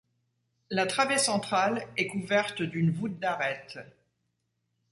[0.71, 3.77] La travée centrale est couverte d'une voûte d'arêtes.